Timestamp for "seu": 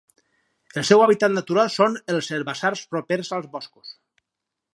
0.89-1.03